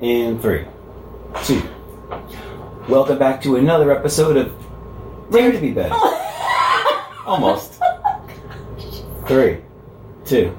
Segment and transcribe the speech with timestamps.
[0.00, 0.66] In three,
[1.44, 1.62] two.
[2.86, 4.54] Welcome back to another episode of
[5.30, 5.94] Dare to Be Better.
[7.26, 7.80] Almost.
[9.26, 9.62] Three,
[10.26, 10.54] two.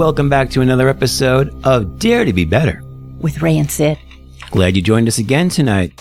[0.00, 2.82] Welcome back to another episode of Dare to Be Better.
[3.20, 3.98] with Ray and Sid.
[4.50, 5.92] Glad you joined us again tonight.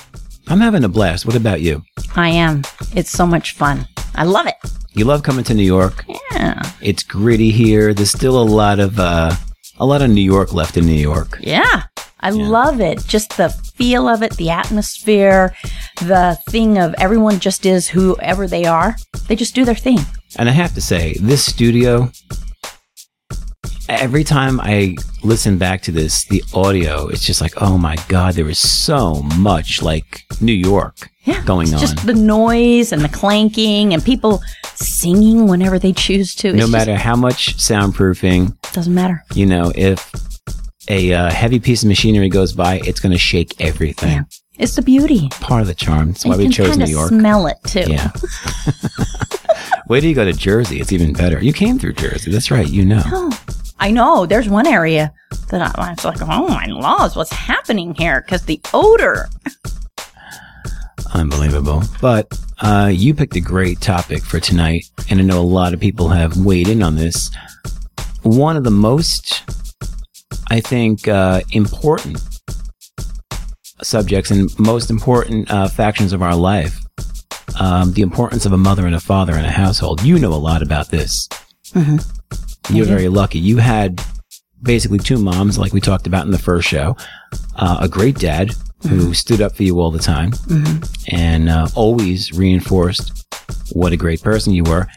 [0.47, 1.25] I'm having a blast.
[1.25, 1.83] What about you?
[2.15, 2.61] I am.
[2.95, 3.85] It's so much fun.
[4.15, 4.55] I love it.
[4.93, 6.05] You love coming to New York.
[6.31, 6.61] Yeah.
[6.79, 7.93] It's gritty here.
[7.93, 9.35] There's still a lot of uh,
[9.79, 11.37] a lot of New York left in New York.
[11.41, 11.83] Yeah.
[12.21, 13.05] I love it.
[13.05, 15.53] Just the feel of it, the atmosphere,
[15.97, 18.95] the thing of everyone just is whoever they are.
[19.27, 19.99] They just do their thing.
[20.37, 22.09] And I have to say, this studio,
[23.89, 28.35] every time I listen back to this, the audio, it's just like, oh my God,
[28.35, 31.43] there is so much like New York Yeah.
[31.45, 31.79] going on.
[31.79, 34.41] Just the noise and the clanking and people
[34.75, 36.49] singing whenever they choose to.
[36.49, 39.23] It's no just- matter how much soundproofing, doesn't matter.
[39.33, 40.11] you know, if
[40.89, 44.09] a uh, heavy piece of machinery goes by, it's going to shake everything.
[44.13, 44.23] Yeah.
[44.57, 45.29] It's the beauty.
[45.39, 46.07] Part of the charm.
[46.09, 47.09] That's why we chose New York.
[47.09, 47.85] smell it too.
[47.87, 48.11] Yeah.
[49.87, 50.79] Wait till you go to Jersey.
[50.81, 51.41] It's even better.
[51.41, 52.29] You came through Jersey.
[52.31, 52.67] That's right.
[52.67, 53.01] You know.
[53.05, 53.29] Oh,
[53.79, 54.25] I know.
[54.25, 55.13] There's one area
[55.49, 58.21] that I, I was like, oh my laws, what's happening here?
[58.21, 59.29] Because the odor.
[61.13, 61.83] Unbelievable.
[62.01, 65.79] But uh, you picked a great topic for tonight, and I know a lot of
[65.79, 67.31] people have weighed in on this.
[68.23, 69.43] One of the most,
[70.49, 72.21] I think, uh, important
[73.81, 76.77] subjects and most important uh, factions of our life
[77.59, 80.01] um, the importance of a mother and a father in a household.
[80.03, 81.27] You know a lot about this.
[81.73, 82.05] Mhm.
[82.69, 83.39] You're very lucky.
[83.39, 84.01] You had
[84.61, 86.95] basically two moms, like we talked about in the first show,
[87.55, 88.53] uh, a great dad
[88.87, 90.31] who stood up for you all the time
[91.11, 93.25] and uh, always reinforced
[93.73, 94.87] what a great person you were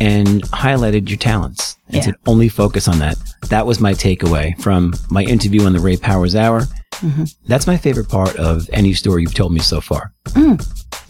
[0.00, 2.02] and highlighted your talents and Yeah.
[2.02, 3.16] said only focus on that.
[3.48, 6.66] That was my takeaway from my interview on the Ray Powers Hour.
[6.96, 7.32] Mhm.
[7.46, 10.12] That's my favorite part of any story you've told me so far.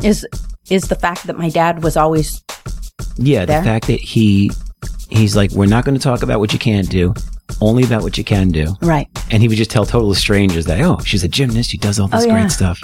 [0.03, 0.27] Is
[0.69, 2.43] is the fact that my dad was always
[3.19, 3.61] Yeah, There?
[3.61, 4.51] the fact that he
[5.11, 7.15] he's like, we're not going to talk about what you can't do,
[7.61, 8.75] only about what you can do.
[8.83, 9.09] right.
[9.31, 12.09] And he would just tell total strangers that, oh, she's a gymnast, she does all
[12.09, 12.49] this Oh, great yeah.
[12.49, 12.81] stuff.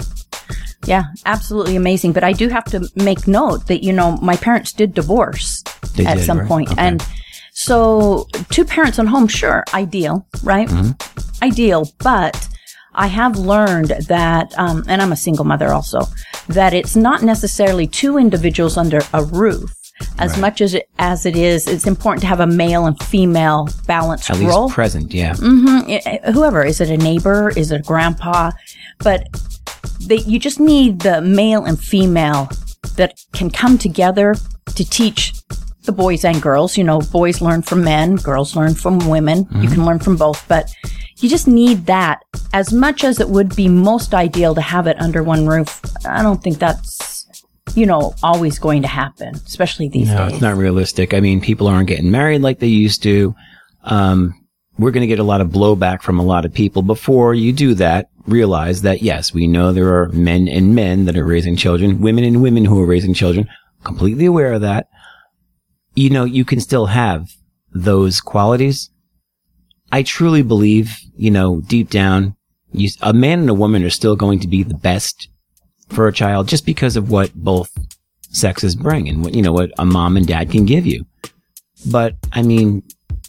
[0.85, 2.11] Yeah, absolutely amazing.
[2.11, 5.63] But I do have to make note that you know my parents did divorce
[5.95, 6.47] They at did, some right?
[6.47, 6.71] point.
[6.71, 6.81] Okay.
[6.81, 7.05] and
[7.53, 10.67] so two parents at home, sure, ideal, right?
[10.67, 11.43] Mm-hmm.
[11.43, 12.49] Ideal, but.
[12.95, 16.01] I have learned that, um, and I'm a single mother also,
[16.49, 19.73] that it's not necessarily two individuals under a roof.
[20.17, 20.41] As Right.
[20.41, 24.29] much as it, as it is, it's important to have a male and female balanced
[24.29, 24.69] At least role.
[24.69, 25.35] present, yeah.
[25.35, 25.79] hmm
[26.33, 28.51] whoever is it a neighbor is it a grandpa
[28.99, 29.27] but
[30.07, 32.49] they, you just need the male and female
[32.95, 34.35] that can come together
[34.75, 35.33] to teach
[35.83, 39.43] the boys and girls you know boys learn from men girls learn from women you
[39.45, 39.73] mm-hmm.
[39.73, 40.73] can learn from both but
[41.17, 42.23] you just need that
[42.53, 46.21] as much as it would be most ideal to have it under one roof i
[46.23, 47.12] don't think that's
[47.75, 51.13] you know always going to happen especially these No, days it's not realistic.
[51.13, 53.35] I mean, people aren't getting married like they used to.
[53.83, 54.33] Um,
[54.77, 56.81] we're going to get a lot of blowback from a lot of people.
[56.81, 61.17] Before you do that, realize that yes, we know there are men and men that
[61.17, 63.47] are raising children, women and women who are raising children.
[63.83, 64.87] Completely aware of that.
[65.95, 67.29] You know, you can still have
[67.71, 68.89] those qualities.
[69.91, 72.35] I truly believe, you know, deep down,
[72.71, 75.29] you, a man and a woman are still going to be the best
[75.89, 77.71] for a child just because of what both
[78.29, 81.05] sexes bring and what, you know, what a mom and dad can give you.
[81.89, 82.83] But I mean,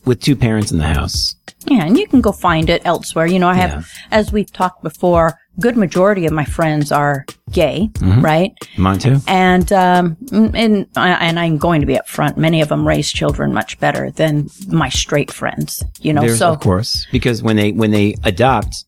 [0.04, 1.34] with two parents in the house,
[1.66, 3.26] Yeah, and you can go find it elsewhere.
[3.26, 3.82] You know, I have, Yeah.
[4.18, 8.20] as we've talked before, good majority of my friends are gay, Mm-hmm.
[8.20, 8.52] right?
[8.76, 9.16] mine too.
[9.26, 12.36] And um, and and I'm going to be upfront.
[12.36, 15.82] Many of them raise children much better than my straight friends.
[16.00, 18.84] You know, There's, so of course, because when they, when they adopt,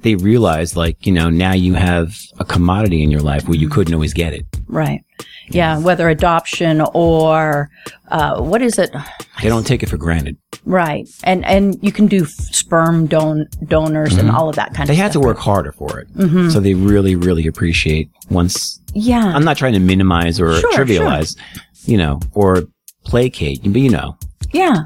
[0.00, 3.68] they realize like, you know, now you have a commodity in your life where you
[3.68, 4.46] couldn't always get it.
[4.68, 5.00] right,
[5.48, 7.68] yeah, whether adoption or
[8.08, 8.90] uh, what is it?
[9.42, 10.36] They don't take it for granted.
[10.64, 14.94] Right, and and you can do sperm don- donors and all of that kind Mm-hmm.
[14.96, 16.08] They of had to work harder for it.
[16.52, 21.36] So they really, really appreciate once Yeah, I'm not trying to minimize or Sure, trivialize,
[21.86, 22.62] you know, or
[23.04, 24.16] placate, but you know,
[24.52, 24.84] Yeah.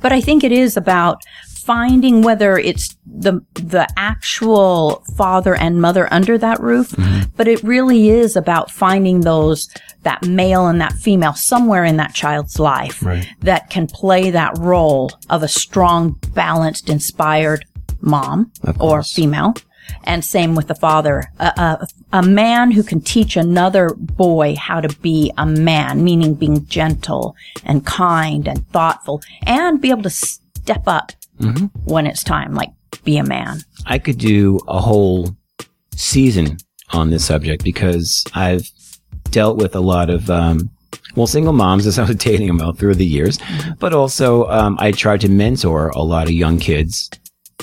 [0.00, 1.18] But I think it is about
[1.66, 7.30] finding whether it's the the actual father and mother under that roof, mm-hmm.
[7.36, 9.68] but it really is about finding those
[10.02, 13.26] that male and that female somewhere in that child's life Right.
[13.40, 17.64] that can play that role of a strong, balanced, inspired
[18.00, 19.54] mom or female.
[20.04, 24.80] And same with the father, a, a, a man who can teach another boy how
[24.80, 30.10] to be a man, meaning being gentle and kind and thoughtful and be able to
[30.10, 31.66] step up Mm-hmm.
[31.84, 32.70] when it's time, like
[33.04, 33.60] be a man.
[33.86, 35.36] I could do a whole
[35.94, 36.58] season
[36.92, 38.70] on this subject because I've
[39.30, 40.70] dealt with a lot of, um,
[41.14, 43.38] well, single moms as I was dating them out through the years,
[43.78, 47.10] but also um, I tried to mentor a lot of young kids,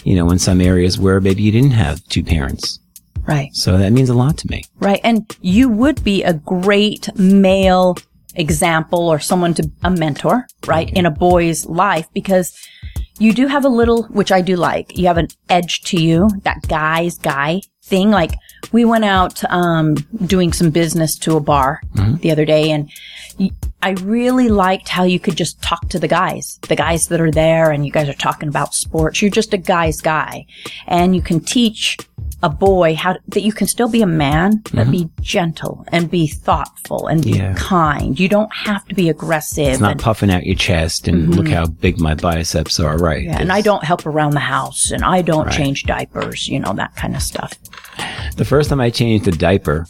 [0.03, 2.79] you know, in some areas where maybe you didn't have two parents.
[3.25, 3.53] Right.
[3.55, 4.63] So that means a lot to me.
[4.79, 4.99] Right.
[5.03, 7.95] And you would be a great male
[8.35, 12.53] example or someone to a mentor, right, in a boy's life because
[13.19, 16.29] you do have a little, which I do like, you have an edge to you,
[16.43, 18.09] that guy's guy thing.
[18.09, 18.31] Like
[18.71, 19.95] we went out, um,
[20.25, 21.81] doing some business to a bar
[22.21, 22.89] the other day and
[23.39, 23.51] y-
[23.81, 27.31] I really liked how you could just talk to the guys, the guys that are
[27.31, 29.21] there and you guys are talking about sports.
[29.21, 30.45] You're just a guy's guy
[30.87, 31.97] and you can teach
[32.43, 36.11] a boy how to, that you can still be a man, but be gentle and
[36.11, 37.55] be thoughtful and be Yeah.
[37.57, 38.19] kind.
[38.19, 39.67] You don't have to be aggressive.
[39.69, 43.21] It's not and, puffing out your chest and look how big my biceps are, right?
[43.23, 43.29] Mm-hmm.
[43.31, 45.55] yeah, and I don't help around the house and I don't Right.
[45.57, 47.53] change diapers, you know, that kind of stuff.
[48.35, 49.87] The first time I changed a diaper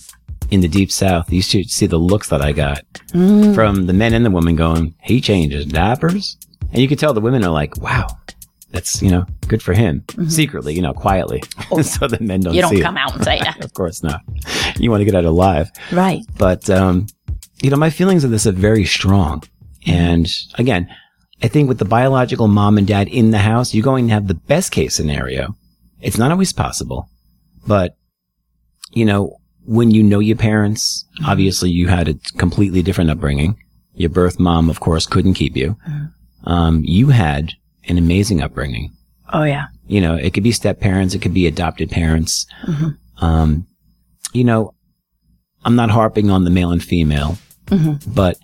[0.51, 2.83] in the deep south, you should see the looks that I got
[3.13, 3.55] Mm.
[3.55, 6.37] from the men and the women going, he changes diapers?
[6.71, 8.07] And you could tell the women are like, wow,
[8.73, 10.03] that's, you know, good for him.
[10.27, 11.41] Secretly, you know, quietly.
[11.83, 12.55] so the men don't Mm-hmm.
[12.55, 13.01] You don't come it.
[13.01, 13.63] out and say that.
[13.63, 14.21] Of course not.
[14.77, 15.71] You want to get out alive.
[15.91, 16.21] right.
[16.37, 17.07] But, um,
[17.61, 19.43] you know, my feelings of this are very strong.
[19.87, 20.27] And
[20.57, 20.89] again,
[21.41, 24.27] I think with the biological mom and dad in the house, you're going to have
[24.27, 25.55] the best case scenario.
[26.01, 27.07] It's not always possible,
[27.67, 27.95] but
[28.91, 33.57] you know, when you know your parents, obviously you had a completely different upbringing.
[33.93, 35.77] Your birth mom, of course, couldn't keep you.
[36.45, 37.53] Um, you had
[37.87, 38.91] an amazing upbringing.
[39.31, 39.67] Oh yeah.
[39.87, 42.45] You know, it could be step parents, it could be adopted parents.
[42.65, 43.25] Mm-hmm.
[43.25, 43.67] Um,
[44.33, 44.73] you know,
[45.65, 47.37] I'm not harping on the male and female,
[47.67, 48.11] mm-hmm.
[48.11, 48.37] but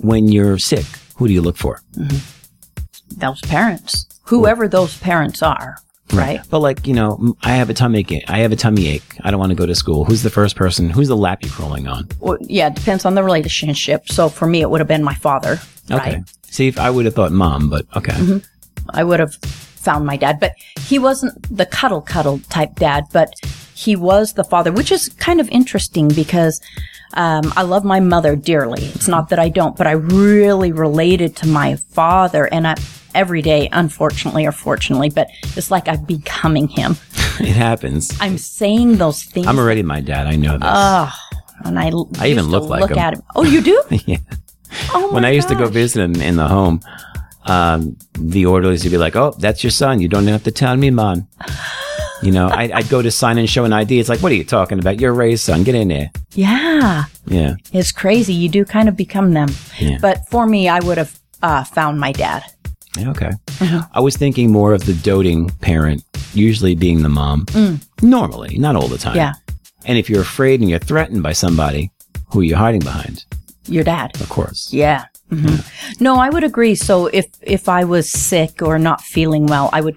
[0.00, 0.86] when you're sick,
[1.16, 1.80] who do you look for?
[1.96, 3.20] Mm-hmm.
[3.20, 5.76] Those parents, whoever those parents are,
[6.12, 6.40] right?
[6.50, 8.24] But like, you know, I have a tummy ache.
[8.28, 9.16] I have a tummy ache.
[9.22, 10.04] I don't want to go to school.
[10.04, 10.90] Who's the first person?
[10.90, 12.08] Who's the lap you're crawling on?
[12.20, 14.08] Well, yeah, it depends on the relationship.
[14.08, 15.60] So for me, it would have been my father.
[15.90, 16.16] Okay.
[16.16, 16.22] Right?
[16.44, 18.40] See, if I would have thought mom, but okay.
[18.90, 23.32] I would have found my dad, but he wasn't the cuddle cuddle type dad, but
[23.74, 26.60] he was the father, which is kind of interesting because
[27.14, 28.84] um, I love my mother dearly.
[28.86, 32.74] It's not that I don't, but I really related to my father, and I,
[33.14, 36.96] every day, unfortunately or fortunately, but it's like I'm becoming him.
[37.38, 38.16] It happens.
[38.18, 39.46] I'm saying those things.
[39.46, 40.26] I'm already my dad.
[40.26, 40.62] I know this.
[40.72, 41.12] Ugh.
[41.66, 42.98] and I, I even look like look him.
[42.98, 43.22] at him.
[43.34, 43.82] Oh, you do?
[44.06, 44.16] yeah.
[44.94, 46.80] Oh When I used to go visit him in the home,
[47.46, 50.00] um, the orderlies would be like, "Oh, that's your son.
[50.00, 51.26] You don't have to tell me, man."
[52.22, 53.98] You know, I, I'd go to sign and show an ID.
[54.00, 55.00] It's like, "What are you talking about?
[55.00, 55.64] You're Ray's son.
[55.64, 57.04] Get in there." Yeah.
[57.26, 57.54] Yeah.
[57.72, 58.32] It's crazy.
[58.34, 59.48] You do kind of become them.
[59.78, 59.98] Yeah.
[60.00, 62.42] But for me, I would have uh, found my dad.
[62.96, 63.30] Yeah, Okay.
[63.92, 66.02] I was thinking more of the doting parent,
[66.32, 67.44] usually being the mom.
[68.00, 69.16] Normally, not all the time.
[69.16, 69.34] Yeah.
[69.84, 71.90] And if you're afraid and you're threatened by somebody,
[72.32, 73.24] who are you hiding behind?
[73.68, 74.18] Your dad.
[74.20, 74.72] Of course.
[74.72, 75.04] Yeah.
[75.30, 75.56] Hmm
[76.00, 76.74] No, I would agree.
[76.74, 79.96] So if if I was sick or not feeling well, I would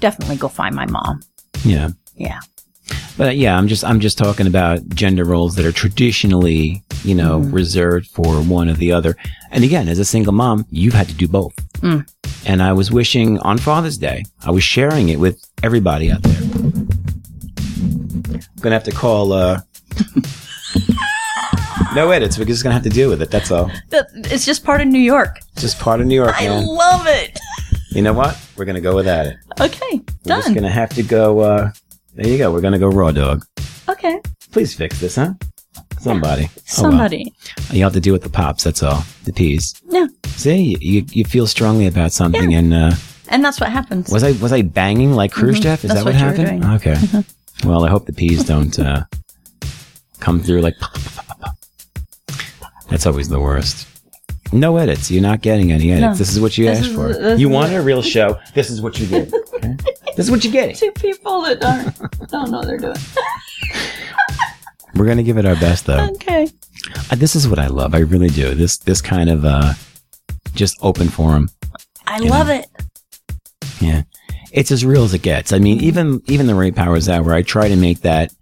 [0.00, 1.20] definitely go find my mom.
[1.64, 1.90] Yeah.
[2.16, 2.40] Yeah.
[3.16, 7.38] But yeah, I'm just I'm just talking about gender roles that are traditionally, you know,
[7.38, 9.16] reserved for one or the other.
[9.50, 11.54] And again, as a single mom, you've had to do both.
[12.46, 16.42] And I was wishing on Father's Day, I was sharing it with everybody out there.
[16.42, 19.32] I'm gonna have to call.
[19.32, 19.60] uh
[21.96, 22.38] No edits.
[22.38, 23.30] We're just gonna have to deal with it.
[23.30, 23.70] That's all.
[23.88, 25.38] That- It's just part of New York.
[25.56, 26.66] Just part of New York, I man.
[26.66, 27.38] love it.
[27.90, 28.38] You know what?
[28.56, 29.36] We're gonna go without it.
[29.58, 30.00] Okay.
[30.24, 30.36] Done.
[30.38, 31.40] We're just gonna have to go.
[31.40, 31.70] uh
[32.14, 32.52] There you go.
[32.52, 33.44] We're gonna go raw dog.
[33.88, 34.20] Okay.
[34.52, 35.32] Please fix this, huh?
[36.00, 36.44] Somebody.
[36.44, 36.62] Oh, well.
[36.66, 37.32] Somebody.
[37.72, 38.64] You have to deal with the pops.
[38.64, 39.02] That's all.
[39.24, 39.74] The peas.
[39.88, 40.06] Yeah.
[40.26, 42.92] See, you, you feel strongly about something, and uh,
[43.28, 44.10] And that's what happens.
[44.12, 45.82] was I was I banging like Khrushchev?
[45.84, 45.94] Is Mm-hmm.
[45.94, 46.84] That's that what, what you were happened?
[46.84, 46.94] doing.
[47.22, 47.24] Okay.
[47.64, 49.04] Well, I hope the peas don't uh,
[50.20, 50.74] come through like.
[52.88, 53.88] That's always the worst.
[54.52, 55.10] No edits.
[55.10, 56.02] You're not getting any edits.
[56.02, 56.14] No.
[56.14, 57.34] This is what you This asked is- for.
[57.34, 58.38] You wanted a real show.
[58.54, 59.32] This is what you get.
[59.54, 59.76] Okay?
[60.16, 60.76] this is what you get.
[60.76, 62.96] Two people that don't don't know they're doing.
[64.94, 66.06] We're gonna give it our best, though.
[66.14, 66.48] Okay.
[67.10, 67.94] Uh, this is what I love.
[67.94, 68.54] I really do.
[68.54, 69.74] This this kind of uh,
[70.54, 71.48] just open forum.
[72.06, 72.66] I love it.
[73.80, 74.02] Yeah.
[74.52, 75.52] it's as real as it gets.
[75.52, 78.32] I mean, even even the Ray Powers Hour, I try to make that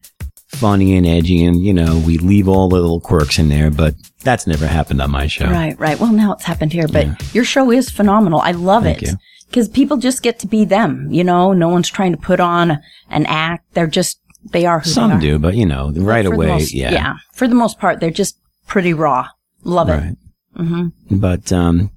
[0.54, 3.94] funny and edgy, and you know, we leave all the little quirks in there, but
[4.22, 5.46] that's never happened on my show.
[5.46, 5.98] Right, right.
[6.00, 8.40] Well, now it's happened here, but your show is phenomenal.
[8.40, 9.14] I love Thank it.
[9.48, 12.78] Because people just get to be them, you know, no one's trying to put on
[13.10, 13.72] an act.
[13.74, 14.18] They're just,
[14.50, 15.20] they are who they Some are.
[15.20, 17.14] do, but you know, right away, most- yeah, Yeah.
[17.34, 19.28] For the most part, they're just pretty raw.
[19.62, 20.16] Love it.
[20.56, 20.90] right.
[21.10, 21.90] But um,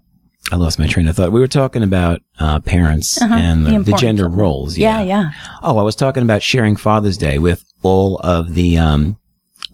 [0.51, 1.31] I lost my train of thought.
[1.31, 3.77] We were talking about uh, parents and Uh-huh.
[3.77, 4.77] The the, the gender roles.
[4.77, 5.31] Yeah, yeah.
[5.63, 7.63] Oh, I was talking about sharing Father's Day with
[8.21, 9.17] of the um,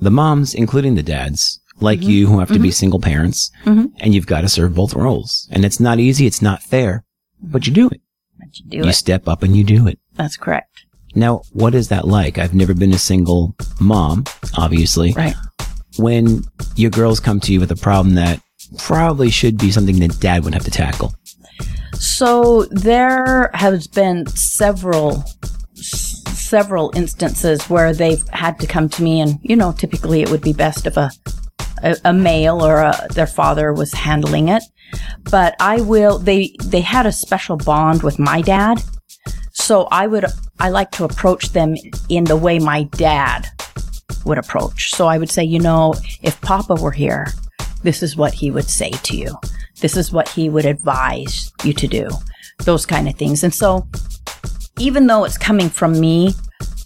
[0.02, 2.10] the moms, including the dads, like Mm-hmm.
[2.10, 5.48] you, who have to be single parents, and you've got to serve both roles.
[5.52, 6.26] And it's not easy.
[6.26, 7.04] It's not fair,
[7.42, 8.02] but you do it.
[8.40, 8.94] But you do You it.
[8.94, 10.00] step up and you do it.
[10.16, 10.86] That's correct.
[11.16, 12.38] Now, what is that like?
[12.38, 14.24] I've never been a single mom,
[14.58, 15.14] obviously.
[15.14, 15.36] Right.
[15.98, 16.44] When
[16.76, 18.42] your girls come to you with a problem that
[18.80, 21.14] probably should be something that dad would have to tackle.
[21.94, 25.24] So there has been several
[26.54, 30.44] several instances where they've had to come to me, and you know, typically it would
[30.44, 31.10] be best if a
[31.82, 34.62] a, a male or a, their father was handling it.
[35.32, 36.20] But I will.
[36.20, 38.84] They they had a special bond with my dad,
[39.54, 40.26] so I would
[40.60, 41.74] I like to approach them
[42.08, 43.48] in the way my dad
[44.24, 44.92] would approach.
[44.92, 47.34] So I would say, you know, if Papa were here,
[47.82, 49.36] this is what he would say to you.
[49.82, 52.10] This is what he would advise you to do.
[52.64, 53.44] Those kind of things.
[53.44, 53.88] And so
[54.80, 56.34] even though it's coming from me,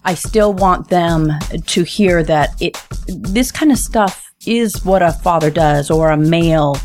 [0.08, 1.34] I still want them
[1.66, 6.18] to hear that it this kind of stuff is what a father does or a
[6.18, 6.78] male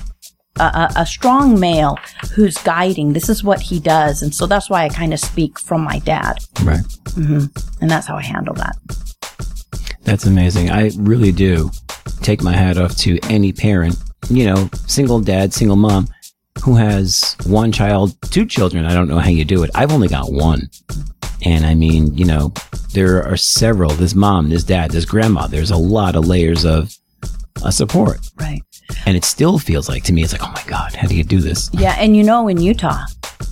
[0.58, 1.96] a, a, a strong male
[2.34, 3.12] who's guiding.
[3.12, 4.22] This is what he does.
[4.22, 6.38] And so that's why I kind of speak from my dad.
[6.64, 6.84] Right.
[7.14, 7.46] Mm-hmm.
[7.80, 8.76] And that's how I handle that.
[10.02, 10.70] That's amazing.
[10.70, 11.70] I really do
[12.22, 13.96] take my hat off to any parent,
[14.30, 16.08] you know, single dad, single mom,
[16.64, 18.84] who has one child, two children.
[18.84, 19.70] I don't know how you do it.
[19.76, 20.68] I've only got one.
[21.44, 22.52] And I mean, you know,
[22.92, 23.90] there are several.
[23.90, 25.46] This mom, this dad, this grandma.
[25.46, 26.94] There's a lot of layers of
[27.62, 28.18] uh, support.
[28.36, 28.62] Right.
[29.06, 31.24] And it still feels like to me, it's like, oh my God, how do you
[31.24, 31.70] do this?
[31.72, 33.04] Yeah, and you know, in Utah,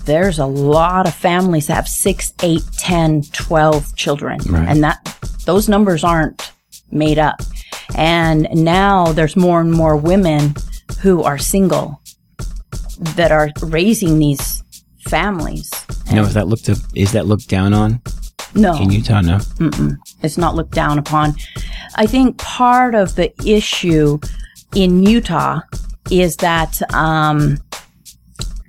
[0.05, 4.39] there's a lot of families that have six, eight, 10, 12 children.
[4.47, 4.67] Right.
[4.67, 6.51] And that those numbers aren't
[6.91, 7.41] made up.
[7.95, 10.55] And now there's more and more women
[11.01, 12.01] who are single
[13.15, 14.63] that are raising these
[15.03, 15.69] families.
[16.11, 18.01] Now, is that looked to, is that looked down on
[18.53, 19.21] No, in Utah?
[19.21, 19.39] No.
[20.21, 21.35] it's not looked down upon.
[21.95, 24.19] I think part of the issue
[24.75, 25.61] in Utah
[26.09, 27.57] is that um,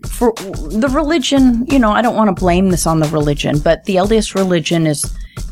[0.08, 3.84] for the religion, you know, I don't want to blame this on the religion, but
[3.84, 5.02] the LDS religion is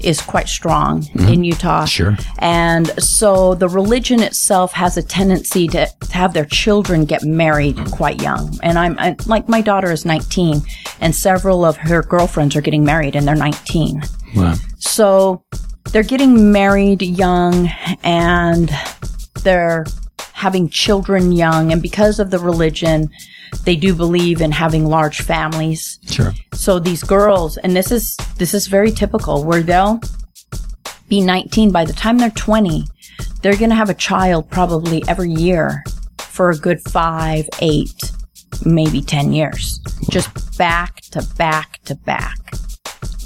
[0.00, 1.28] is quite strong mm-hmm.
[1.28, 1.84] in Utah.
[1.84, 2.16] Sure.
[2.38, 7.78] And so the religion itself has a tendency to, to have their children get married
[7.90, 8.58] quite young.
[8.62, 10.62] And I'm I, like my daughter is 19
[11.00, 14.02] and several of her girlfriends are getting married and they're 19.
[14.36, 14.54] Wow.
[14.78, 15.44] So
[15.92, 17.68] they're getting married young
[18.02, 18.70] and
[19.42, 19.84] they're
[20.32, 21.72] having children young.
[21.72, 23.10] And because of the religion,
[23.64, 25.98] they do believe in having large families.
[26.06, 26.32] Sure.
[26.52, 30.00] So these girls, and this is, this is very typical where they'll
[31.08, 32.84] be 19 by the time they're 20,
[33.42, 35.82] they're going to have a child probably every year
[36.18, 38.12] for a good five, eight,
[38.64, 39.80] maybe 10 years.
[40.10, 42.38] Just back to back to back.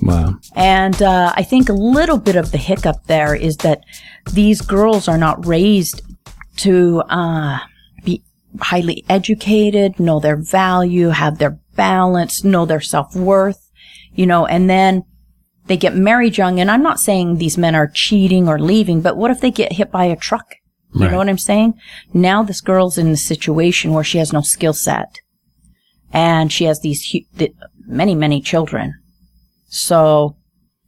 [0.03, 0.39] Wow.
[0.55, 3.85] And uh, I think a little bit of the hiccup there is that
[4.33, 6.03] these girls are not raised
[6.57, 7.59] to uh,
[8.61, 13.71] highly educated, know their value, have their balance, know their self worth,
[14.15, 15.03] you know, and then
[15.67, 16.61] they get married young.
[16.61, 19.73] And I'm not saying these men are cheating or leaving, but what if they get
[19.73, 20.55] hit by a truck?
[20.95, 21.11] You Right.
[21.11, 21.75] know what I'm saying?
[22.13, 25.19] Now this girl's in a situation where she has no skill set
[26.13, 27.53] and she has these hu- th-
[27.87, 28.95] many, many children.
[29.67, 30.37] So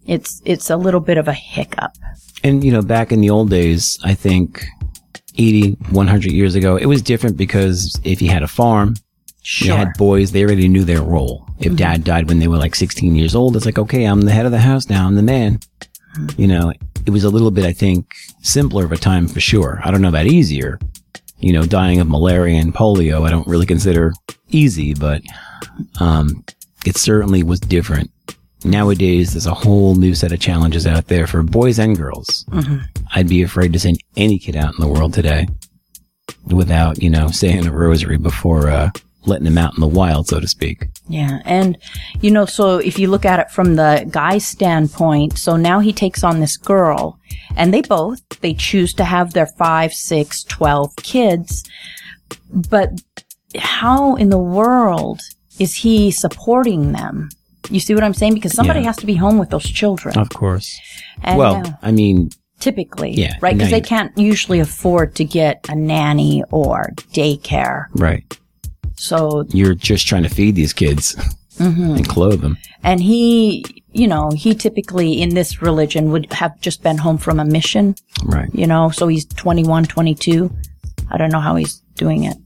[0.06, 1.90] it's, it's a little bit of a hiccup.
[2.44, 4.64] And, you know, back in the old days, I think
[5.38, 8.94] 80, 100 years ago, it was different because if you had a farm,
[9.42, 11.46] you had boys, they already knew their role.
[11.60, 14.32] If dad died when they were like 16 years old, it's like, okay, I'm the
[14.32, 15.06] head of the house now.
[15.06, 15.60] I'm the man.
[16.36, 16.72] You know,
[17.06, 19.80] it was a little bit, I think, simpler of a time for sure.
[19.84, 20.80] I don't know about easier.
[21.38, 24.14] You know, dying of malaria and polio, I don't really consider
[24.48, 25.22] easy, but,
[26.00, 26.44] um,
[26.84, 28.10] it certainly was different.
[28.64, 32.44] Nowadays, there's a whole new set of challenges out there for boys and girls.
[33.14, 35.46] I'd be afraid to send any kid out in the world today
[36.46, 38.90] without, you know, saying a rosary before, uh,
[39.24, 40.88] letting them out in the wild, so to speak.
[41.08, 41.40] Yeah.
[41.44, 41.76] And,
[42.20, 45.92] you know, so if you look at it from the guy's standpoint, so now he
[45.92, 47.18] takes on this girl
[47.56, 51.62] and they both, they choose to have their five, six, twelve kids.
[52.52, 53.00] But
[53.56, 55.20] how in the world
[55.58, 57.28] is he supporting them?
[57.70, 58.34] You see what I'm saying?
[58.34, 58.86] Because somebody Yeah.
[58.86, 60.16] has to be home with those children.
[60.18, 60.78] Of course.
[61.22, 62.30] And, well, uh, I mean,
[62.60, 63.56] typically, Yeah, right?
[63.56, 67.86] Because they can't usually afford to get a nanny or daycare.
[67.94, 68.24] right.
[68.98, 71.16] So, You're just trying to feed these kids
[71.58, 71.96] Mm-hmm.
[71.96, 72.58] and clothe them.
[72.82, 77.40] and he, you know, he typically in this religion would have just been home from
[77.40, 77.94] a mission,
[78.24, 78.48] Right.
[78.54, 80.50] you know, so he's 21, 22.
[81.10, 82.36] I don't know how he's doing it,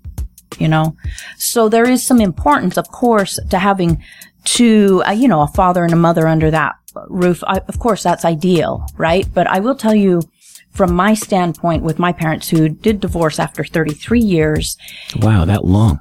[0.60, 0.94] you know.
[1.38, 4.00] So there is some importance, of course, to having
[4.44, 6.75] two, uh, you know, a father and a mother under that
[7.09, 7.42] roof.
[7.47, 9.26] I, of course, that's ideal, right?
[9.32, 10.23] But I will tell you,
[10.70, 14.76] from my standpoint, with my parents who did divorce after 33 years,
[15.16, 16.00] Wow, that long.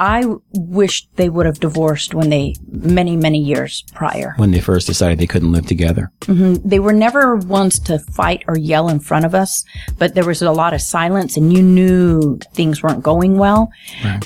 [0.00, 4.32] I wished they would have divorced when they, many, many years prior.
[4.38, 6.10] When they first decided they couldn't live together.
[6.20, 6.66] Mm-hmm.
[6.66, 9.62] They were never ones to fight or yell in front of us,
[9.98, 13.70] but there was a lot of silence and you knew things weren't going well.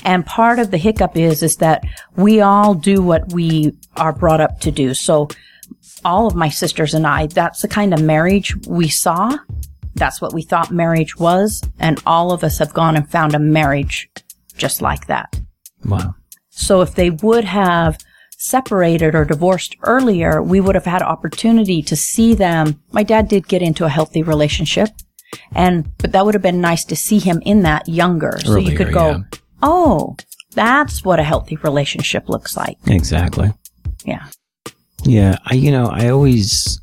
[0.05, 1.83] And part of the hiccup is, is that
[2.15, 4.93] we all do what we are brought up to do.
[4.93, 5.27] So
[6.05, 9.37] all of my sisters and I, that's the kind of marriage we saw.
[9.95, 11.61] That's what we thought marriage was.
[11.79, 14.09] And all of us have gone and found a marriage
[14.55, 15.37] just like that.
[15.85, 16.15] Wow.
[16.49, 17.97] So if they would have
[18.37, 22.81] separated or divorced earlier, we would have had opportunity to see them.
[22.91, 24.89] My dad did get into a healthy relationship
[25.53, 28.37] and, but that would have been nice to see him in that younger.
[28.43, 29.19] so you could go, yeah.
[29.61, 30.15] Oh,
[30.53, 32.77] that's what a healthy relationship looks like.
[32.87, 33.51] Exactly.
[34.05, 34.27] Yeah.
[35.03, 36.79] Yeah, I you know, I always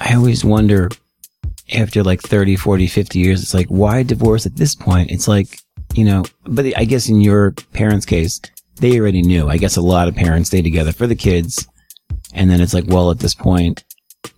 [0.00, 0.88] I always wonder
[1.72, 5.10] after like 30, 40, 50 years it's like why divorce at this point?
[5.10, 5.58] It's like,
[5.94, 8.40] you know, but I guess in your parents' case,
[8.76, 9.48] they already knew.
[9.48, 11.66] I guess a lot of parents stay together for the kids
[12.34, 13.84] and then it's like, well, at this point,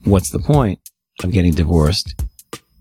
[0.05, 0.79] what's the point
[1.23, 2.23] of getting divorced?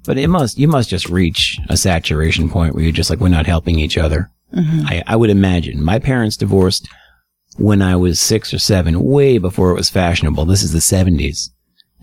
[0.06, 3.30] But it must you must just reach a saturation point where you're just like we're
[3.30, 4.32] not helping each other.
[4.54, 4.88] Mm-hmm.
[4.88, 5.84] I, I would imagine.
[5.84, 6.88] My parents divorced
[7.58, 10.46] when I was six or seven, way before it was fashionable.
[10.46, 11.50] This is the 70s.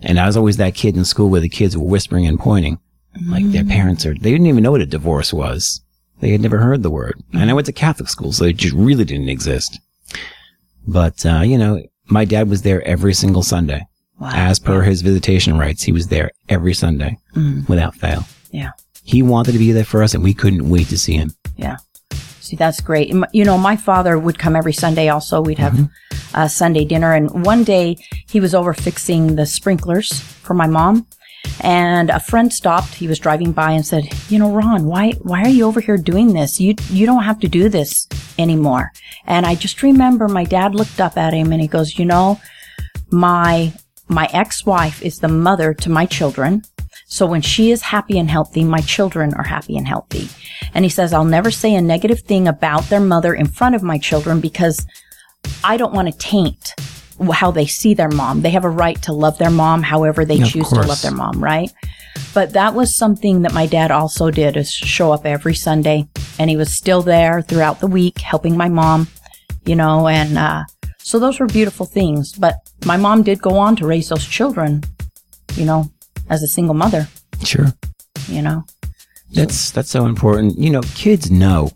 [0.01, 2.79] And I was always that kid in school where the kids were whispering and pointing.
[3.27, 3.69] Like their mm.
[3.69, 5.81] parents are, they didn't even know what a divorce was.
[6.19, 7.21] They had never heard the word.
[7.33, 9.79] And I went to Catholic school, so it just really didn't exist.
[10.87, 13.85] But, uh, you know, my dad was there every single Sunday.
[14.19, 14.31] Wow.
[14.33, 17.17] As per his visitation rights, he was there every Sunday
[17.67, 18.25] without fail.
[18.51, 18.71] Yeah.
[19.03, 21.31] He wanted to be there for us and we couldn't wait to see him.
[21.55, 21.77] Yeah.
[22.41, 23.13] See, that's great.
[23.31, 25.39] You know, my father would come every Sunday also.
[25.39, 25.89] We'd have
[26.33, 27.13] uh, Sunday dinner.
[27.13, 31.07] And one day he was over fixing the sprinklers for my mom.
[31.61, 32.93] And a friend stopped.
[32.95, 35.97] He was driving by and said, "You know, Ron, why why are you over here
[35.97, 36.59] doing this?
[36.59, 38.91] You you don't have to do this anymore."
[39.25, 42.39] And I just remember my dad looked up at him and he goes, "You know,
[43.11, 43.73] my
[44.07, 46.63] my ex-wife is the mother to my children.
[47.05, 50.29] So when she is happy and healthy, my children are happy and healthy.
[50.73, 53.83] And he says, I'll never say a negative thing about their mother in front of
[53.83, 54.85] my children because
[55.63, 56.73] I don't want to taint
[57.33, 58.41] how they see their mom.
[58.41, 61.11] They have a right to love their mom however they Of choose to love their
[61.11, 61.71] mom, right?
[62.33, 66.49] But that was something that my dad also did is show up every Sunday and
[66.49, 69.07] he was still there throughout the week helping my mom,
[69.65, 70.63] you know, and uh
[70.99, 72.33] so those were beautiful things.
[72.33, 72.55] But
[72.85, 74.83] my mom did go on to raise those children,
[75.55, 75.89] you know,
[76.29, 77.07] as a single mother,
[77.43, 77.67] Sure.
[78.27, 78.63] you know.
[79.31, 80.57] That's that's so important.
[80.57, 81.71] You know, kids know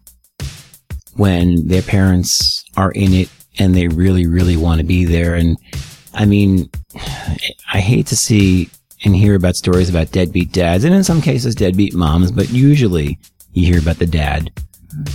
[1.16, 5.36] when their parents are in it and they really, really want to be there.
[5.36, 5.58] And
[6.14, 6.70] I mean,
[7.74, 8.70] I hate to see
[9.06, 13.20] and hear about stories about deadbeat dads, and in some cases, deadbeat moms, but usually
[13.52, 14.50] you hear about the dad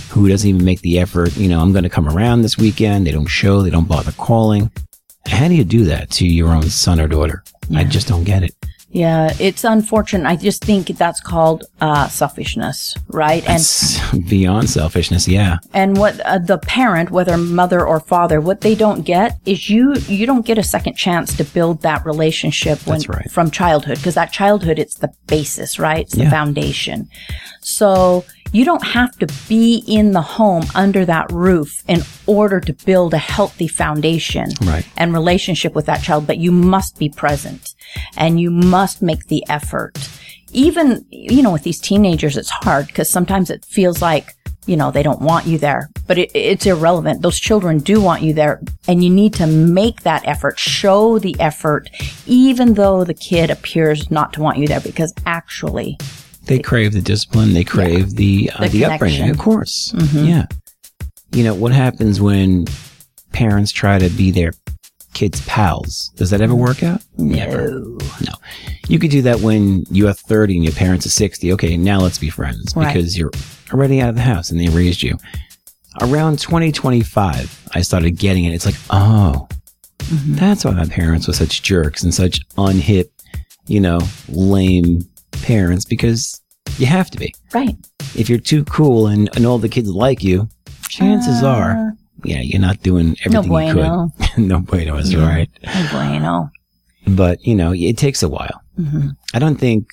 [0.09, 1.35] who doesn't even make the effort.
[1.37, 3.07] You know, I'm going to come around this weekend.
[3.07, 3.61] They don't show.
[3.61, 4.71] They don't bother calling.
[5.25, 7.43] How do you do that to your own son or daughter?
[7.75, 8.55] I just don't get it.
[8.91, 10.27] Yeah, it's unfortunate.
[10.27, 13.43] I just think that's called uh, selfishness, right?
[13.47, 13.99] And It's
[14.29, 15.27] beyond selfishness.
[15.27, 15.57] Yeah.
[15.73, 19.93] and what uh, the parent, whether mother or father, what they don't get is you
[20.07, 23.29] you don't get a second chance to build that relationship when, right.
[23.29, 25.99] from childhood because that childhood it's the basis, right?
[26.05, 26.29] It's the Yeah.
[26.31, 27.07] foundation.
[27.61, 32.73] So you don't have to be in the home under that roof in order to
[32.73, 34.87] build a healthy foundation Right.
[34.97, 37.75] and relationship with that child, but you must be present
[38.17, 39.97] and you must make the effort.
[40.51, 44.33] Even, you know, with these teenagers, it's hard because sometimes it feels like,
[44.65, 47.21] you know, they don't want you there, but it, it's irrelevant.
[47.21, 51.39] Those children do want you there and you need to make that effort, show the
[51.39, 51.89] effort,
[52.25, 55.97] even though the kid appears not to want you there because actually
[56.49, 57.53] They crave the discipline.
[57.53, 59.29] They crave the uh, The the, upbringing.
[59.29, 59.93] Of course.
[60.13, 60.45] Yeah.
[61.31, 62.65] You know what happens when
[63.31, 64.51] parents try to be their
[65.13, 66.09] kids' pals?
[66.15, 67.01] Does that ever work out?
[67.17, 67.69] Never.
[68.25, 68.33] No.
[68.87, 71.53] You could do that when you are 30 and your parents are 60.
[71.53, 72.91] Okay, now let's be friends Right.
[72.93, 73.31] because you're
[73.71, 75.17] already out of the house and they raised you.
[76.01, 78.53] Around 2025, I started getting it.
[78.53, 79.47] It's like, oh,
[80.11, 83.09] That's why my parents were such jerks and such unhip,
[83.67, 85.01] you know, lame
[85.41, 86.41] parents because
[86.77, 87.33] you have to be.
[87.53, 87.75] Right.
[88.15, 90.47] If you're too cool and, and all the kids like you,
[90.89, 93.73] chances are, yeah, you're not doing Uh, No everything you
[94.35, 94.37] could.
[94.47, 95.49] no bueno is right.
[95.63, 96.49] No bueno.
[97.07, 98.61] But, you know, it takes a while.
[98.75, 99.87] hmm I don't think,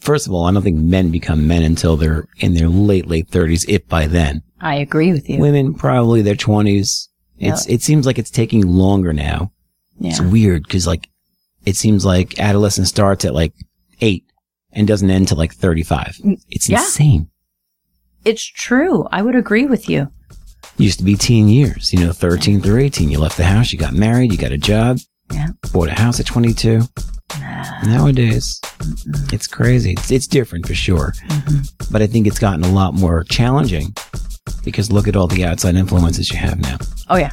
[0.00, 3.28] first of all, I don't think men become men until they're in their late, late
[3.30, 4.42] 30s, if by then.
[4.60, 5.38] I agree with you.
[5.40, 7.08] Women, probably their 20s.
[7.38, 9.50] It's, it seems like it's taking longer now.
[9.98, 10.10] Yeah.
[10.10, 11.08] It's weird because, like,
[11.66, 13.52] it seems like adolescence starts at like
[14.00, 14.24] eight
[14.72, 16.20] and doesn't end till like 35.
[16.48, 16.78] It's yeah.
[16.78, 17.28] insane.
[18.24, 19.06] It's true.
[19.10, 20.08] I would agree with you.
[20.78, 23.10] Used to be teen years, you know, 13 through 18.
[23.10, 24.98] You left the house, you got married, you got a job,
[25.32, 25.48] Yeah.
[25.72, 26.82] bought a house at 22.
[27.84, 28.60] Nowadays,
[29.32, 29.92] it's crazy.
[29.92, 31.12] It's, it's different for sure.
[31.28, 31.60] Mm-hmm.
[31.90, 33.94] But I think it's gotten a lot more challenging
[34.64, 36.78] because look at all the outside influences you have now.
[37.08, 37.32] Oh yeah.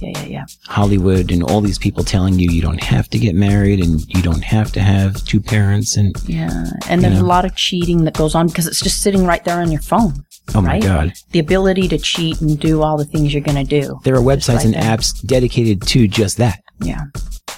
[0.00, 0.44] Yeah, yeah, yeah.
[0.66, 4.22] Hollywood and all these people telling you you don't have to get married and you
[4.22, 6.64] don't have to have two parents and Yeah.
[6.88, 7.24] And there's know.
[7.24, 9.82] a lot of cheating that goes on because it's just sitting right there on your
[9.82, 10.24] phone.
[10.54, 11.12] oh my god.
[11.32, 14.00] The ability to cheat and do all the things you're going to do.
[14.04, 14.82] There are websites right and there.
[14.82, 16.60] apps dedicated to just that.
[16.82, 17.04] Yeah.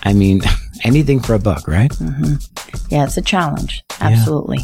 [0.05, 0.43] I mean,
[0.85, 1.91] anything for a buck, right?
[1.93, 2.35] Mm-hmm.
[2.93, 3.83] Yeah, it's a challenge.
[4.01, 4.59] Absolutely.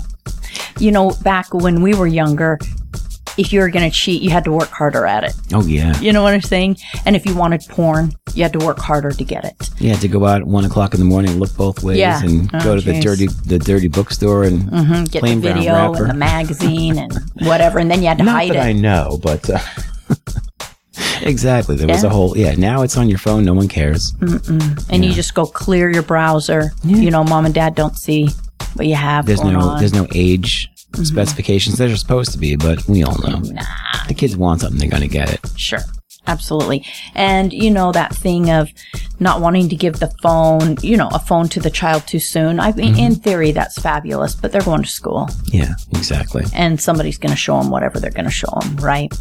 [0.81, 2.59] You know, back when we were younger,
[3.39, 5.33] if you were going to cheat, you had to work harder at it.
[5.55, 5.99] Oh yeah.
[6.01, 6.77] You know what I'm saying?
[7.07, 9.71] And if you wanted porn, you had to work harder to get it.
[9.79, 12.21] You had to go out at one o'clock in the morning, look both ways, Yeah.
[12.23, 15.57] and Oh, go to the dirty the dirty bookstore and hmm Get Plain the brown
[15.59, 16.03] video wrapper.
[16.05, 18.61] and the magazine and whatever, and then you had to not hide that it.
[18.69, 19.59] I know, but uh,
[21.23, 21.77] exactly.
[21.77, 22.55] There was a whole yeah.
[22.55, 23.45] Now it's on your phone.
[23.45, 24.13] No one cares.
[24.91, 26.73] and you just go clear your browser.
[26.85, 28.29] You know, mom and dad don't see
[28.75, 29.55] what you have There's no on.
[29.55, 29.79] Mm-hmm.
[29.79, 30.69] there's no age
[31.03, 31.79] specifications.
[31.79, 33.63] There's supposed to be, but we all know Nah.
[34.09, 34.79] the kids want something.
[34.79, 35.41] They're gonna get it.
[35.57, 35.81] Sure.
[36.27, 36.85] Absolutely.
[37.15, 38.69] And you know, that thing of
[39.19, 42.61] not wanting to give the phone, you know, a phone to the child too soon.
[42.61, 43.01] I mean, Mm-hmm.
[43.01, 46.45] in theory, that's fabulous, but they're going to school Yeah, exactly.
[46.55, 49.13] and somebody's going to show them whatever they're going to show them, right?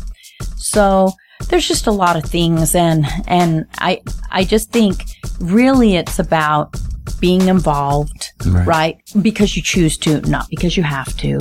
[0.58, 1.12] So
[1.50, 2.76] there's just a lot of things.
[2.76, 5.04] And, and I, I just think
[5.40, 6.76] really it's about
[7.20, 8.68] being involved, Right.
[8.68, 8.98] right?
[9.22, 11.40] Because you choose to, not because you have to.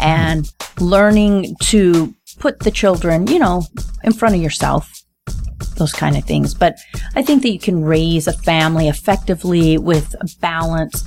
[0.00, 3.62] And learning to put the children, you know,
[4.02, 4.90] in front of yourself,
[5.76, 6.54] those kind of things.
[6.54, 6.76] But
[7.16, 11.04] I think that you can raise a family effectively with a balance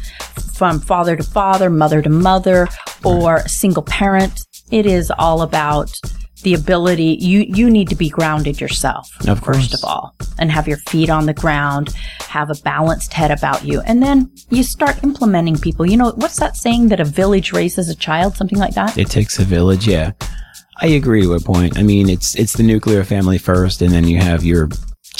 [0.55, 2.67] from father to father, mother to mother,
[3.03, 4.41] or single parent.
[4.71, 5.91] It is all about
[6.47, 10.03] the ability you you need to be grounded yourself Of first of all
[10.39, 11.85] and have your feet on the ground
[12.37, 14.17] have a balanced head about you and then
[14.49, 18.29] you start implementing people you know what's that saying that a village raises a child
[18.37, 19.85] something like that It takes a village.
[19.95, 20.11] Yeah,
[20.85, 21.77] I agree to a point.
[21.77, 24.63] I mean, it's it's the nuclear family first, and then you have your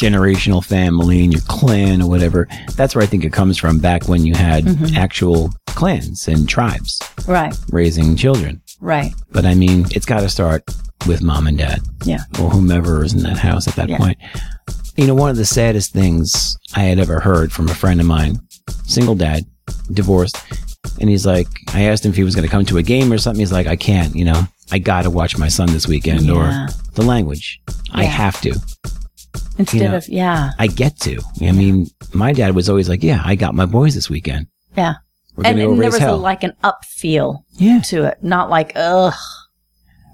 [0.04, 2.48] generational family and your clan or whatever.
[2.80, 3.80] That's where I think it comes from.
[3.80, 4.96] Back when you had Mm-hmm.
[5.06, 5.42] actual
[5.80, 6.92] clans and tribes
[7.28, 8.62] right raising children.
[8.82, 10.62] right But I mean, it's got to start
[11.06, 13.98] with mom and dad yeah or whomever is in that house at that Yeah.
[13.98, 14.18] point.
[14.96, 18.08] You know, one of the saddest things I had ever heard from a friend of
[18.08, 18.40] mine,
[18.86, 19.46] single dad,
[19.94, 20.36] divorced,
[21.00, 23.14] and he's like, I asked him if he was going to come to a game
[23.14, 23.40] or something.
[23.40, 26.34] He's like, I can't, you know, I got to watch my son this weekend Yeah.
[26.34, 27.62] or the language.
[27.92, 28.56] I have to.
[29.60, 31.20] instead know, of yeah I get to.
[31.42, 34.48] I mean, my dad was always like, yeah, I got my boys this weekend.
[34.76, 34.96] yeah
[35.38, 37.80] and, and there was a, like an up feel yeah.
[37.82, 39.14] to it not like ugh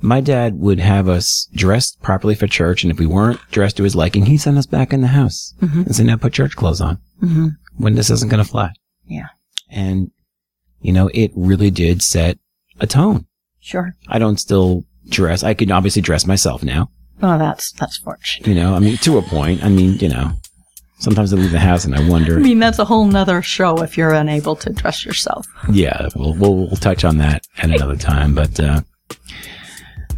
[0.05, 3.83] My dad would have us dressed properly for church, and if we weren't dressed to
[3.83, 5.85] his liking, he'd send us back in the house Mhm.
[5.85, 8.73] and say, "Now put church clothes on." hmm When this isn't going to fly.
[9.07, 9.29] yeah
[9.71, 10.11] And
[10.81, 12.37] you know, it really did set
[12.81, 13.25] a tone.
[13.61, 15.41] sure I don't still dress.
[15.41, 16.89] I can obviously dress myself now.
[17.21, 19.63] oh that's that's fortunate You know, I mean, to a point.
[19.63, 20.33] I mean, you know,
[20.99, 22.35] sometimes I leave the house and I wonder.
[22.35, 25.47] I mean, that's a whole nother show if you're unable to dress yourself.
[25.71, 28.35] yeah, we'll, we'll we'll touch on that at another time.
[28.35, 28.81] But uh,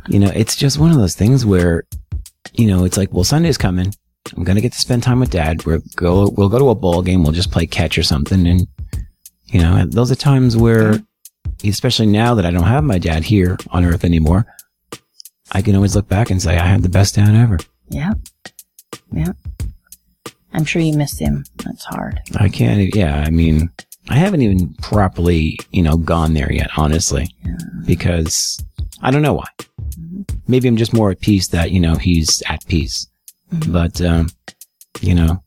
[0.08, 1.84] you know, it's just one of those things where,
[2.54, 3.94] you know, it's like, well, Sunday's coming.
[4.36, 5.66] I'm gonna get to spend time with Dad.
[5.66, 6.30] We'll go.
[6.30, 7.24] We'll go to a ball game.
[7.24, 8.48] We'll just play catch or something.
[8.48, 8.68] And
[9.46, 11.00] you know, those are times where,
[11.64, 14.48] especially now that I don't have my dad here on Earth anymore,
[15.52, 17.60] I can always look back and say I had the best dad ever.
[17.90, 18.14] Yeah.
[19.12, 19.34] Yeah.
[20.54, 21.44] I'm sure you miss him.
[21.64, 22.22] That's hard.
[22.38, 22.96] I can't.
[22.96, 23.70] Yeah, I mean,
[24.10, 27.28] I haven't even properly, you know, gone there yet, honestly,
[27.86, 28.64] because
[29.02, 29.48] I don't know why.
[30.48, 33.08] Maybe I'm just more at peace that you know he's at peace,
[33.52, 33.72] mm-hmm.
[33.72, 34.30] but um,
[35.02, 35.44] you know,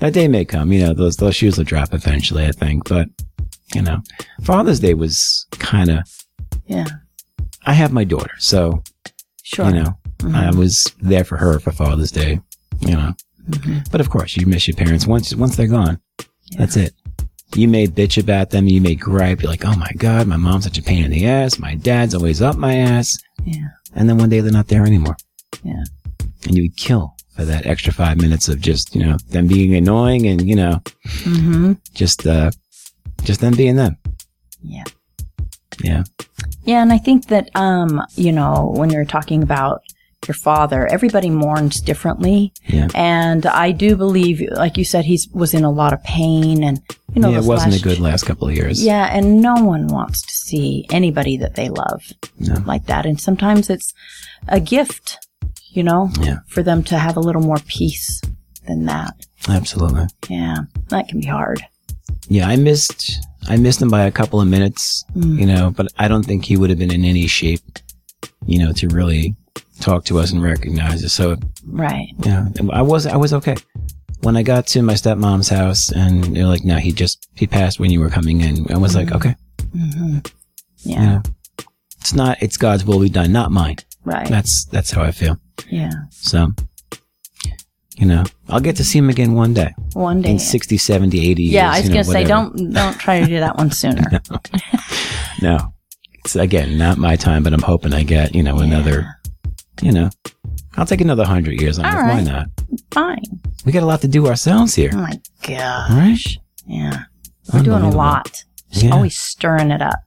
[0.00, 0.72] that day may come.
[0.72, 2.46] You know, those those shoes will drop eventually.
[2.46, 3.08] I think, but
[3.74, 4.02] you know,
[4.42, 6.08] Father's Day was kind of.
[6.66, 6.86] Yeah.
[7.64, 8.82] I have my daughter, so
[9.42, 9.66] Sure.
[9.66, 10.58] you know, I mm-hmm.
[10.58, 12.40] was there for her for Father's Day.
[12.80, 13.12] You know,
[13.48, 13.78] mm-hmm.
[13.90, 16.00] But of course, you miss your parents once once they're gone.
[16.58, 16.92] That's it.
[17.54, 18.66] You may bitch about them.
[18.66, 19.40] You may gripe.
[19.40, 21.58] You're like, oh my god, my mom's such a pain in the ass.
[21.58, 23.18] My dad's always up my ass.
[23.44, 23.68] Yeah.
[23.96, 25.16] And then one day they're not there anymore.
[25.64, 25.82] Yeah.
[26.46, 29.74] And you would kill for that extra five minutes of just you know them being
[29.74, 30.80] annoying and you know
[31.24, 31.72] Mm-hmm.
[31.94, 32.50] just uh
[33.24, 33.96] just them being them.
[34.62, 34.84] Yeah.
[35.82, 36.04] Yeah.
[36.64, 39.82] Yeah, and I think that um, you know, when you're talking about
[40.28, 42.52] your father, everybody mourns differently.
[42.66, 42.88] Yeah.
[42.94, 46.80] And I do believe, like you said, he was in a lot of pain and
[47.14, 48.84] you know, yeah, it wasn't a good last couple of years.
[48.84, 52.02] Yeah, and no one wants to see anybody that they love
[52.38, 52.62] No.
[52.66, 53.06] like that.
[53.06, 53.94] And sometimes it's
[54.48, 55.18] a gift,
[55.70, 56.38] you know, Yeah.
[56.48, 58.20] for them to have a little more peace
[58.66, 59.14] than that.
[59.48, 60.06] Absolutely.
[60.28, 60.56] Yeah,
[60.88, 61.62] that can be hard.
[62.28, 65.38] Yeah, I missed I missed him by a couple of minutes, Mm.
[65.38, 67.78] you know, but I don't think he would have been in any shape,
[68.44, 69.36] you know, to really
[69.80, 71.12] talk to us and recognize us.
[71.12, 72.08] So Right.
[72.24, 73.56] yeah, I was I was okay.
[74.22, 77.78] When I got to my stepmom's house and they're like, no, he just he passed
[77.78, 78.66] when you were coming in.
[78.72, 79.34] I was like, okay,
[79.72, 80.18] hmm
[80.82, 81.00] Yeah.
[81.00, 81.22] you know,
[82.00, 83.76] it's not it's God's will be done, not mine.
[84.04, 84.28] Right.
[84.28, 85.36] That's that's how I feel.
[85.68, 85.90] yeah.
[86.10, 86.48] So,
[87.96, 90.30] you know, I'll get to see him again one day One day.
[90.30, 91.52] in 60, 70, 80 years.
[91.54, 94.02] yeah, I was you know, gonna say, don't don't try to do that one sooner.
[95.42, 95.72] No.
[96.24, 99.15] It's again not my time, but I'm hoping I get, you know, another
[99.82, 100.10] you know.
[100.76, 102.02] I'll take another hundred years on All it.
[102.02, 102.48] Why not?
[102.90, 103.22] Fine.
[103.64, 104.90] We got a lot to do ourselves here.
[104.92, 105.90] Oh my gosh.
[105.90, 106.36] Right?
[106.66, 107.02] Yeah.
[107.52, 108.44] We're doing a lot.
[108.70, 108.90] Just Yeah.
[108.94, 110.00] always stirring it up.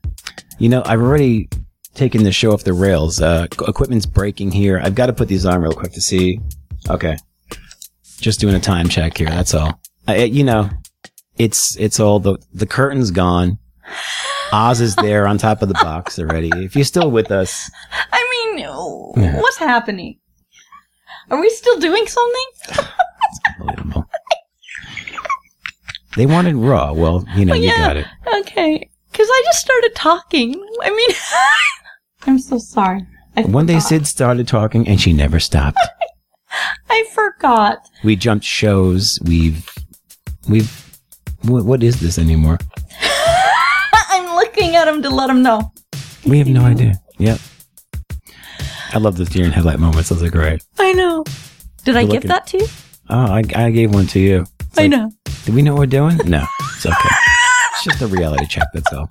[0.59, 1.49] You know, I've already
[1.95, 3.21] taken the show off the rails.
[3.21, 4.79] Uh, equipment's breaking here.
[4.83, 6.39] I've got to put these on real quick to see.
[6.89, 7.17] Okay.
[8.19, 9.29] Just doing a time check here.
[9.29, 9.79] That's all.
[10.07, 10.69] I, you know,
[11.37, 13.57] it's, it's all the, the curtain's gone.
[14.51, 16.49] Oz is there on top of the box already.
[16.55, 17.69] If you're still with us,
[18.11, 18.28] I mean,
[19.15, 19.39] Yeah.
[19.39, 20.19] what's happening?
[21.29, 22.85] Are we still doing something?
[23.59, 24.05] Unbelievable.
[26.15, 26.91] They wanted raw.
[26.91, 28.07] Well, you know, Well, you got it.
[28.39, 28.89] Okay.
[29.11, 30.53] Because I just started talking.
[30.81, 31.09] I mean,
[32.27, 33.05] I'm so sorry.
[33.37, 33.79] I One day.
[33.79, 35.77] Sid started talking and she never stopped.
[36.89, 37.87] I forgot.
[38.03, 39.19] We jumped shows.
[39.23, 39.69] We've,
[40.49, 40.99] we've,
[41.43, 42.57] what, what is this anymore?
[44.09, 45.71] I'm looking at him to let him know.
[46.25, 46.99] We have no idea.
[47.19, 47.39] Yep.
[48.93, 50.09] I love the deer and headlight moments.
[50.09, 50.63] Those are great.
[50.79, 51.23] I know.
[51.85, 52.67] Did I You're give looking- that to you?
[53.09, 54.45] Oh, I, I gave one to you.
[54.59, 55.11] It's I like, know.
[55.45, 56.17] Do we know what we're doing?
[56.25, 56.95] No, it's okay.
[57.73, 58.67] it's just a reality check.
[58.73, 59.07] That's all.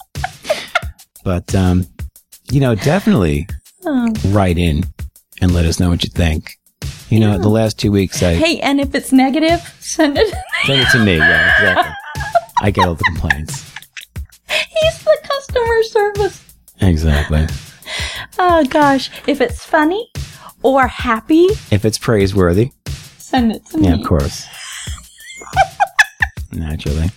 [1.24, 1.86] But, um,
[2.50, 3.46] you know, definitely
[3.84, 4.12] Oh.
[4.26, 4.84] write in
[5.40, 6.52] and let us know what you think.
[7.08, 10.32] You know, the last two weeks I Hey, and if it's negative, send it.
[10.66, 11.16] send it to me.
[11.16, 11.92] Yeah, exactly.
[12.60, 13.64] I get all the complaints.
[14.48, 16.54] He's the customer service.
[16.80, 17.46] Exactly.
[18.38, 19.10] Oh gosh.
[19.26, 20.10] If it's funny
[20.62, 22.72] or happy, If it's praiseworthy,
[23.18, 24.00] send it to yeah, me.
[24.00, 24.46] of course.
[26.52, 27.10] Naturally.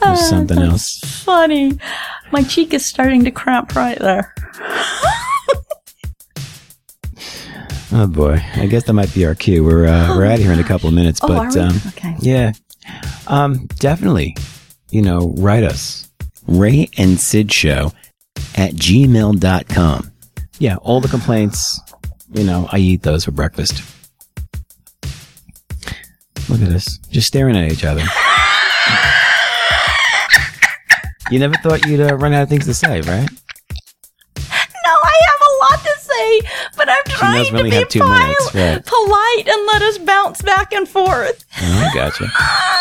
[0.00, 1.22] Oh, There's something that's else.
[1.24, 1.78] Funny.
[2.30, 4.34] My cheek is starting to cramp right there.
[7.90, 9.64] Oh boy, I guess that might be our cue.
[9.64, 12.14] We're uh, we're out of here in a couple of minutes, Oh, but um, okay.
[12.20, 12.52] yeah,
[13.28, 14.36] um, definitely,
[14.90, 16.10] you know, write us
[16.46, 17.92] Ray and Sid Show
[18.58, 20.12] at gmail.com.
[20.58, 21.80] Yeah, all the complaints,
[22.32, 23.84] you know, I eat those for breakfast.
[26.48, 28.02] Look at us, just staring at each other.
[31.30, 33.28] you never thought you'd uh, run out of things to say, right?
[34.38, 36.40] No, I have a lot to say,
[36.76, 38.84] but I'm trying to only be have poli- minutes, right.
[38.84, 41.44] polite and let us bounce back and forth.
[41.60, 42.24] Oh, I gotcha.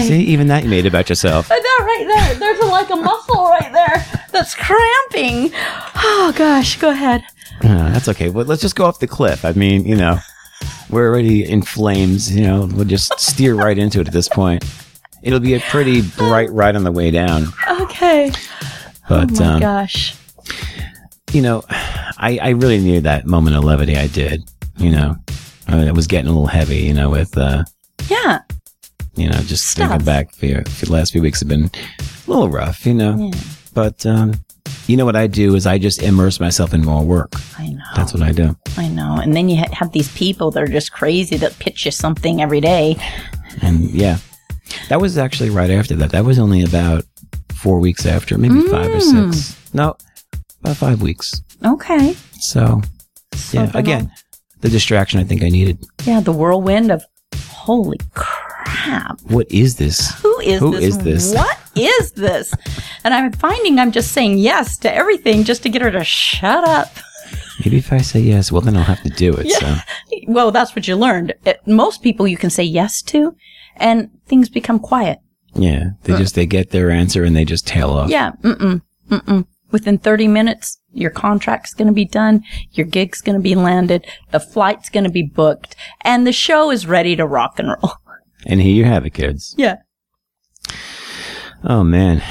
[0.00, 0.08] okay.
[0.08, 1.48] See, even that you made about yourself.
[1.50, 2.34] I know, right there.
[2.38, 5.50] There's like a muscle right there that's cramping.
[5.96, 7.22] Oh gosh, go ahead.
[7.62, 8.30] Uh, that's okay.
[8.30, 9.44] Well, let's just go off the cliff.
[9.44, 10.18] I mean, you know,
[10.88, 12.34] we're already in flames.
[12.34, 14.64] You know, we'll just steer right into it at this point.
[15.22, 17.44] It'll be a pretty bright ride on the way down.
[17.82, 18.32] Okay.
[19.08, 20.16] But, oh my um, gosh.
[21.32, 23.96] you know, I, I really needed that moment of levity.
[23.96, 24.48] I did.
[24.78, 25.16] You know,
[25.70, 27.64] uh, it was getting a little heavy, you know, with, uh,
[28.08, 28.38] Yeah.
[29.20, 29.88] You know, just Stuff.
[29.90, 32.94] thinking back for, your, for the last few weeks have been a little rough, you
[32.94, 33.16] know.
[33.16, 33.40] Yeah.
[33.74, 34.34] But, um,
[34.86, 37.32] you know what I do is I just immerse myself in more work.
[37.58, 37.84] I know.
[37.94, 38.56] That's what I do.
[38.76, 39.18] I know.
[39.22, 42.40] And then you ha- have these people that are just crazy that pitch you something
[42.42, 42.96] every day.
[43.62, 44.18] And yeah,
[44.88, 46.10] that was actually right after that.
[46.10, 47.04] That was only about
[47.54, 49.32] four weeks after, maybe five or Mm.
[49.34, 49.74] six.
[49.74, 49.96] No,
[50.62, 51.40] about five weeks.
[51.64, 52.14] Okay.
[52.40, 52.80] So,
[53.34, 54.10] So yeah, again,
[54.60, 55.84] the distraction I think I needed.
[56.04, 57.04] Yeah, the whirlwind of
[57.46, 58.39] holy crap.
[59.24, 60.10] What is this?
[60.20, 60.84] Who is Who this?
[60.84, 61.34] is this?
[61.34, 62.52] What is this?
[63.04, 66.64] And I'm finding I'm just saying yes to everything just to get her to shut
[66.64, 66.88] up.
[67.64, 69.50] Maybe if I say yes, well, then I'll have to do it.
[69.50, 69.76] So
[70.26, 71.34] Well, that's what you learned.
[71.44, 73.36] It, most people you can say yes to,
[73.76, 75.18] and things become quiet.
[75.54, 78.08] yeah, they just they get their answer and they just tail off.
[78.10, 79.46] Yeah, mm-mm, mm-mm.
[79.70, 82.42] Within 30 minutes, your contract's going to be done,
[82.72, 86.70] your gig's going to be landed, the flight's going to be booked, and the show
[86.72, 87.92] is ready to rock and roll.
[88.46, 89.54] And here you have it, kids.
[89.58, 89.76] Yeah.
[91.64, 92.22] Oh man.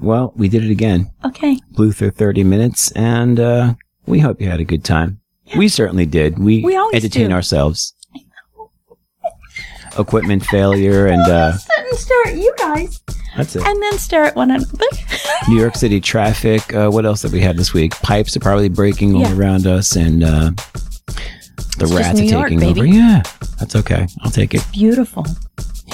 [0.00, 1.10] Well, we did it again.
[1.24, 1.58] Okay.
[1.70, 3.74] Blew through 30 minutes and uh,
[4.06, 5.20] we hope you had a good time.
[5.56, 6.38] We certainly did.
[6.38, 7.34] We, We always entertain do.
[7.34, 7.94] ourselves.
[9.98, 13.00] Equipment failure and uh, Sit and stare at you guys,
[13.34, 13.62] that's it.
[13.66, 14.84] and then stare at one another.
[15.48, 16.74] New York City traffic.
[16.74, 17.92] Uh, what else did we have this week?
[18.02, 20.50] Pipes are probably breaking all around us and uh,
[21.06, 22.84] the just rats are taking over.
[22.84, 23.22] Yeah,
[23.58, 24.06] that's okay.
[24.20, 24.62] I'll take it.
[24.70, 25.24] Beautiful.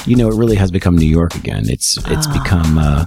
[0.07, 1.69] You know, it really has become New York again.
[1.69, 2.43] It's it's Ah.
[2.43, 3.05] become uh,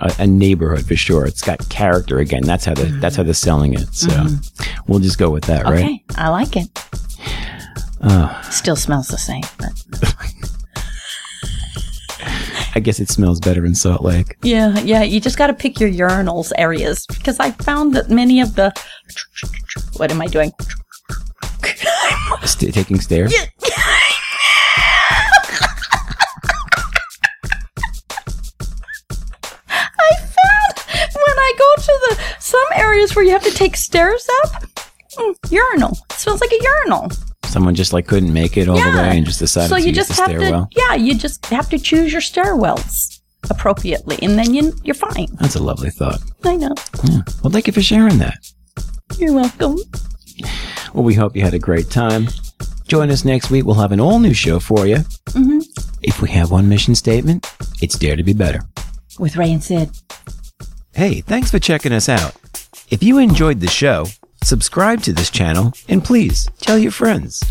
[0.00, 1.26] a, a neighborhood for sure.
[1.26, 2.42] It's got character again.
[2.42, 3.92] That's how they that's how they're selling it.
[3.94, 4.26] So
[4.86, 5.84] we'll just go with that, right?
[5.84, 6.10] Mm-hmm.
[6.12, 6.68] Okay, I like it.
[8.02, 9.42] Oh, Still smells the same.
[9.58, 9.72] But
[12.76, 14.36] I guess it smells better in Salt Lake.
[14.42, 15.02] yeah, yeah.
[15.02, 18.72] You just got to pick your urinals areas because I found that many of the.
[19.96, 20.52] What am I doing?
[22.44, 23.32] St- taking stairs.
[23.32, 23.46] I
[31.56, 31.82] go to
[32.16, 34.64] the some areas where you have to take stairs up.
[35.16, 35.92] mm, urinal.
[36.10, 37.10] It smells like a urinal.
[37.46, 39.88] Someone just like couldn't make it all the way and just decided so to you
[39.88, 40.66] use just the have stairwell.
[40.72, 45.26] to, yeah, you just have to choose your stairwells appropriately, and then you you're fine.
[45.40, 46.18] That's a lovely thought.
[46.44, 46.74] I know.
[47.04, 47.20] Yeah.
[47.42, 48.38] Well, thank you for sharing that.
[49.18, 49.76] You're welcome.
[50.94, 52.28] Well, we hope you had a great time.
[52.88, 53.64] Join us next week.
[53.64, 54.98] We'll have an all new show for you.
[55.32, 55.60] hmm
[56.02, 57.46] If we have one mission statement,
[57.80, 58.60] it's dare to be better.
[59.18, 59.90] With Ray and Sid.
[60.94, 62.36] Hey, thanks for checking us out.
[62.88, 64.06] If you enjoyed the show,
[64.44, 67.42] subscribe to this channel and please tell your friends.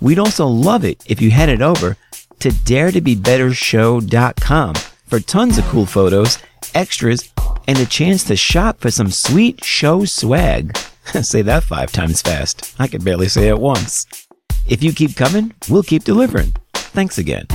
[0.00, 1.96] We'd also love it if you headed over
[2.38, 4.74] to daretobebettershow.com
[5.06, 6.38] for tons of cool photos,
[6.76, 7.28] extras,
[7.66, 10.76] and a chance to shop for some sweet show swag.
[11.22, 12.72] say that five times fast.
[12.78, 14.06] I can barely say it once.
[14.68, 16.54] If you keep coming, we'll keep delivering.
[16.72, 17.48] Thanks again.